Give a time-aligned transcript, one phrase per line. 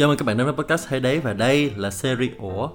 [0.00, 2.70] Chào mừng các bạn đến với podcast Hay Đấy và đây là series Ủa.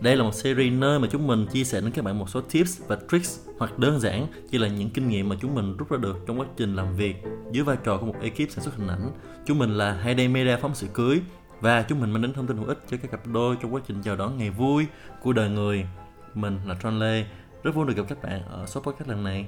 [0.00, 2.40] Đây là một series nơi mà chúng mình chia sẻ đến các bạn một số
[2.40, 5.90] tips và tricks hoặc đơn giản chỉ là những kinh nghiệm mà chúng mình rút
[5.90, 7.16] ra được trong quá trình làm việc
[7.52, 9.10] dưới vai trò của một ekip sản xuất hình ảnh.
[9.46, 11.20] Chúng mình là Hay Đây Media phóng sự cưới
[11.60, 13.80] và chúng mình mang đến thông tin hữu ích cho các cặp đôi trong quá
[13.88, 14.86] trình chào đón ngày vui
[15.22, 15.86] của đời người.
[16.34, 17.24] Mình là Tron Lê,
[17.62, 19.46] rất vui được gặp các bạn ở số podcast lần này.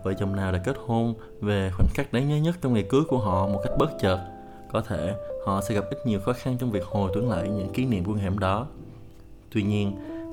[0.00, 2.82] Cặp vợ chồng nào đã kết hôn về khoảnh khắc đáng nhớ nhất trong ngày
[2.88, 4.18] cưới của họ một cách bất chợt,
[4.72, 5.14] có thể
[5.46, 8.04] họ sẽ gặp ít nhiều khó khăn trong việc hồi tưởng lại những kỷ niệm
[8.04, 8.66] của hẻm đó.
[9.52, 9.92] Tuy nhiên,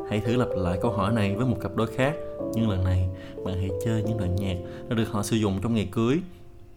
[0.09, 2.15] hãy thử lặp lại câu hỏi này với một cặp đôi khác,
[2.53, 3.09] nhưng lần này
[3.45, 4.57] bạn hãy chơi những đoạn nhạc
[4.89, 6.17] đã được họ sử dụng trong ngày cưới,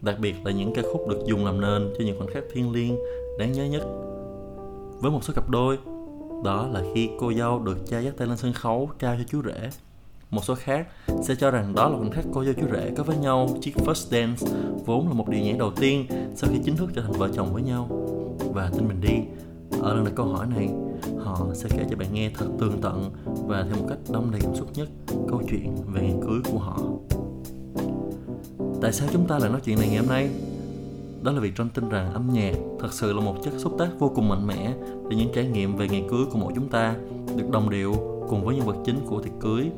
[0.01, 2.71] đặc biệt là những ca khúc được dùng làm nền cho những khoảnh khắc thiêng
[2.71, 2.97] liêng
[3.39, 3.83] đáng nhớ nhất.
[5.01, 5.77] Với một số cặp đôi,
[6.43, 9.41] đó là khi cô dâu được cha dắt tay lên sân khấu trao cho chú
[9.43, 9.69] rể
[10.31, 10.87] một số khác
[11.21, 13.75] sẽ cho rằng đó là khoảnh khắc cô dâu chú rể có với nhau chiếc
[13.75, 14.47] first dance
[14.85, 17.53] vốn là một điều nhảy đầu tiên sau khi chính thức trở thành vợ chồng
[17.53, 17.87] với nhau.
[18.53, 19.13] Và tin mình đi,
[19.81, 20.69] ở lần đặt câu hỏi này,
[21.17, 24.41] họ sẽ kể cho bạn nghe thật tường tận và theo một cách đông đầy
[24.41, 24.89] cảm xúc nhất
[25.29, 26.79] câu chuyện về ngày cưới của họ.
[28.81, 30.29] Tại sao chúng ta lại nói chuyện này ngày hôm nay?
[31.21, 33.89] Đó là vì John tin rằng âm nhạc thật sự là một chất xúc tác
[33.99, 34.73] vô cùng mạnh mẽ
[35.09, 36.95] để những trải nghiệm về ngày cưới của mỗi chúng ta
[37.35, 37.95] được đồng điệu
[38.29, 39.69] cùng với nhân vật chính của tiệc cưới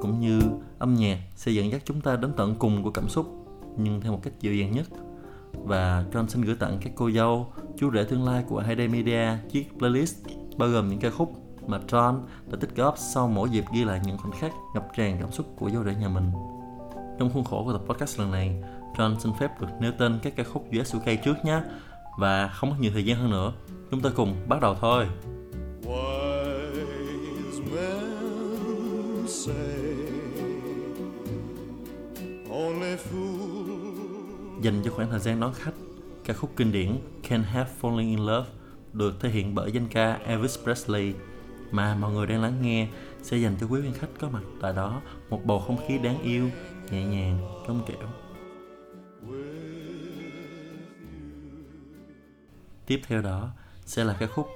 [0.00, 0.40] cũng như
[0.78, 3.26] âm nhạc sẽ dẫn dắt chúng ta đến tận cùng của cảm xúc
[3.76, 4.86] nhưng theo một cách dịu dàng nhất
[5.52, 9.28] và John xin gửi tặng các cô dâu, chú rể tương lai của Hayday Media
[9.50, 10.16] chiếc playlist
[10.56, 11.32] bao gồm những ca khúc
[11.66, 15.16] mà John đã tích góp sau mỗi dịp ghi lại những khoảnh khắc ngập tràn
[15.20, 16.30] cảm xúc của dâu rể nhà mình.
[17.18, 18.62] Trong khuôn khổ của tập podcast lần này,
[18.96, 21.60] John xin phép được nêu tên các ca khúc US UK trước nhé
[22.18, 23.52] và không mất nhiều thời gian hơn nữa.
[23.90, 25.06] Chúng ta cùng bắt đầu thôi.
[25.82, 26.80] Wise
[27.74, 29.79] men say
[34.60, 35.74] Dành cho khoảng thời gian đón khách,
[36.24, 36.98] ca khúc kinh điển
[37.28, 38.48] Can't Help Falling in Love
[38.92, 41.14] được thể hiện bởi danh ca Elvis Presley
[41.70, 42.88] mà mọi người đang lắng nghe
[43.22, 45.00] sẽ dành cho quý vị khách có mặt tại đó
[45.30, 46.50] một bầu không khí đáng yêu,
[46.90, 48.08] nhẹ nhàng, trong trẻo.
[52.86, 53.50] Tiếp theo đó
[53.86, 54.46] sẽ là ca khúc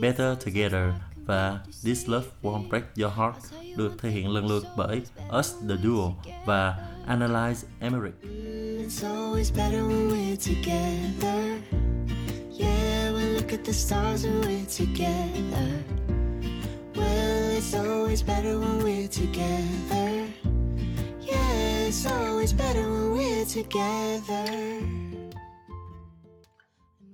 [0.00, 0.92] Better Together
[1.26, 3.36] và This Love Won't Break Your Heart
[3.76, 5.02] được thể hiện lần lượt bởi
[5.38, 6.12] Us The Duo
[6.46, 8.14] và Analyze Emmerich.
[8.84, 11.62] It's always better when we're together.
[12.50, 15.84] Yeah, we look at the stars when we're together.
[16.96, 20.26] Well, it's always better when we're together.
[21.20, 24.46] Yeah, it's always better when we're together.
[24.50, 25.34] And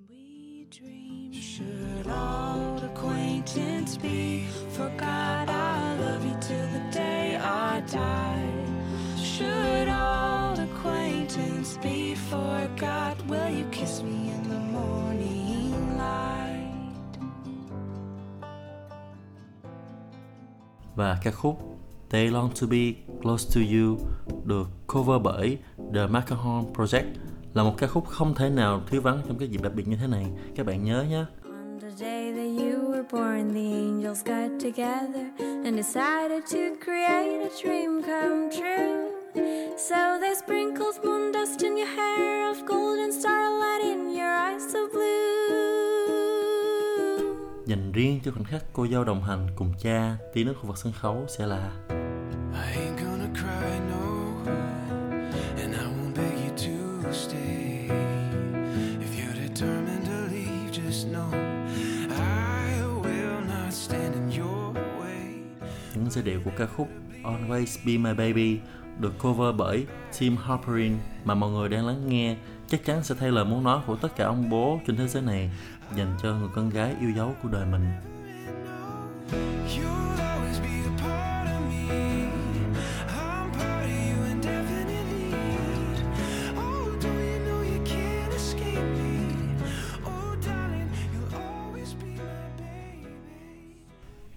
[0.09, 4.47] we dream, should old acquaintance be?
[4.71, 8.55] Forgot I love you till the day I die.
[9.23, 9.89] Should
[11.79, 13.17] acquaintance be forgot?
[13.29, 17.19] Will you kiss me in the morning light?
[20.97, 21.59] và ca khúc
[22.11, 23.99] They Long to Be Close to You
[24.45, 25.59] được cover bởi
[25.95, 27.05] The Macaron Project
[27.55, 29.97] là một ca khúc không thể nào thiếu vắng trong cái dịp đặc biệt như
[29.97, 30.27] thế này.
[30.57, 31.25] Các bạn nhớ nhé.
[31.45, 37.41] On the day that you were born, the angels got together and decided to create
[37.43, 39.08] a dream come true.
[39.89, 44.75] So they sprinkled moon dust in your hair of gold and starlight in your eyes
[44.75, 45.09] of blue.
[47.67, 50.79] Dành riêng cho khoảnh khắc cô dâu đồng hành cùng cha tiến đến khu vực
[50.79, 51.71] sân khấu sẽ là
[52.55, 54.07] I ain't gonna cry, no,
[55.63, 57.89] and I won't beg you to stay.
[59.01, 61.31] If you're determined to leave, just know
[62.11, 65.23] I will not stand in your way.
[65.95, 66.89] những giai điệu của ca khúc
[67.25, 68.61] Always Be My Baby
[69.01, 69.87] được cover bởi
[70.19, 72.37] Tim Harperin mà mọi người đang lắng nghe
[72.67, 75.23] chắc chắn sẽ thay lời muốn nói của tất cả ông bố trên thế giới
[75.23, 75.51] này
[75.97, 77.91] dành cho người con gái yêu dấu của đời mình.
[79.29, 79.45] Oh?
[86.53, 86.99] Oh,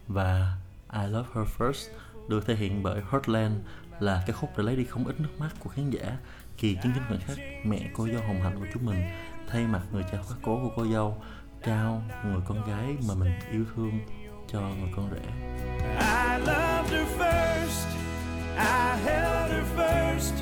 [0.07, 0.57] và
[0.93, 1.89] I Love Her First
[2.27, 3.55] được thể hiện bởi Heartland
[4.01, 6.17] là ca khúc đã lấy đi không ít nước mắt của khán giả
[6.57, 9.03] khi chứng kiến khoảnh khắc mẹ cô dâu hồng hạnh của chúng mình
[9.47, 11.17] thay mặt người cha khóa cố của cô dâu
[11.63, 13.99] trao người con gái mà mình yêu thương
[14.51, 15.21] cho người con rể.
[15.99, 17.87] I loved her first.
[18.57, 20.33] I held her first.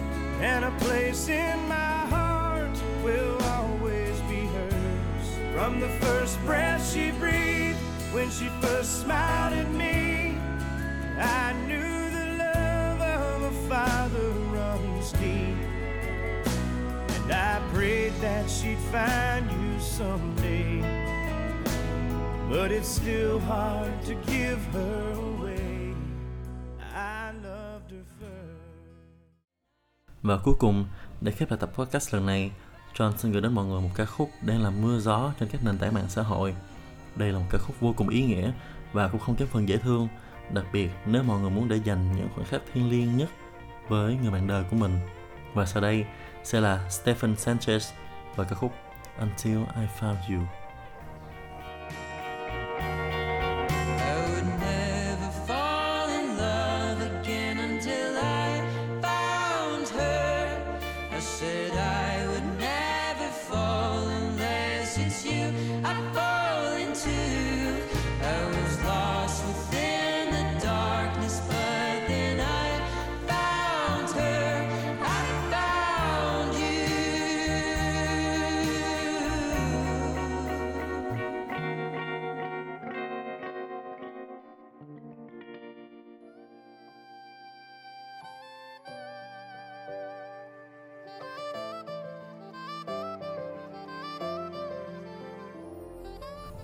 [0.42, 5.28] And a place in my heart will always be hers.
[5.54, 7.78] From From the first breath she breathed,
[8.14, 10.34] when she first smiled at me,
[11.20, 11.54] I
[13.70, 15.56] father runs deep.
[17.16, 20.82] And I prayed that she'd find you someday.
[22.50, 25.94] But it's still hard to give her away.
[26.94, 28.60] I loved her first.
[30.22, 30.86] Và cuối cùng,
[31.22, 32.52] để khép lại tập podcast lần này,
[32.96, 35.64] John xin gửi đến mọi người một ca khúc đang làm mưa gió trên các
[35.64, 36.56] nền tảng mạng xã hội.
[37.16, 38.52] Đây là một ca khúc vô cùng ý nghĩa
[38.94, 40.08] và cũng không kém phần dễ thương,
[40.54, 43.30] đặc biệt nếu mọi người muốn để dành những khoảnh khắc thiêng liêng nhất
[43.90, 45.00] với người bạn đời của mình.
[45.54, 46.06] Và sau đây
[46.44, 47.92] sẽ là Stephen Sanchez
[48.36, 48.72] và ca khúc
[49.20, 50.59] Until I Found You.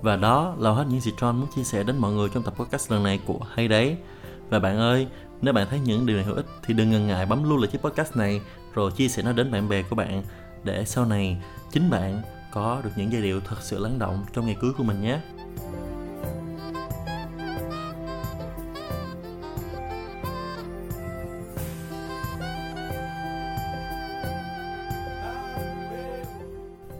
[0.05, 2.53] Và đó là hết những gì John muốn chia sẻ đến mọi người trong tập
[2.57, 3.97] podcast lần này của Hay Đấy.
[4.49, 5.07] Và bạn ơi,
[5.41, 7.67] nếu bạn thấy những điều này hữu ích thì đừng ngần ngại bấm lưu lại
[7.71, 8.41] chiếc podcast này
[8.73, 10.23] rồi chia sẻ nó đến bạn bè của bạn
[10.63, 11.37] để sau này
[11.71, 12.21] chính bạn
[12.51, 15.19] có được những giai điệu thật sự lắng động trong ngày cưới của mình nhé.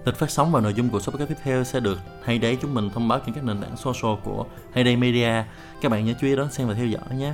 [0.06, 2.58] Lịch phát sóng và nội dung của số podcast tiếp theo sẽ được Hay Đấy
[2.62, 5.44] chúng mình thông báo trên các nền tảng social của Hayday Media.
[5.82, 7.34] Các bạn nhớ chú ý đón xem và theo dõi nhé.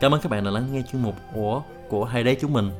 [0.00, 2.70] Cảm ơn các bạn đã lắng nghe chuyên mục của của Hay Đấy chúng mình.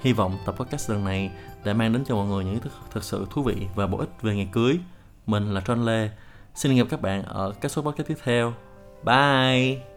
[0.00, 1.30] Hy vọng tập podcast lần này
[1.64, 4.22] đã mang đến cho mọi người những thứ thật sự thú vị và bổ ích
[4.22, 4.78] về ngày cưới.
[5.26, 6.10] Mình là John Lê.
[6.54, 8.54] Xin gặp các bạn ở các số podcast tiếp theo.
[9.04, 9.95] Bye!